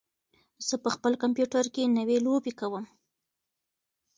زه 0.67 0.75
په 0.83 0.89
خپل 0.95 1.13
کمپیوټر 1.23 1.65
کې 1.73 1.93
نوې 1.97 2.17
لوبې 2.25 2.53
کوم. 2.59 2.85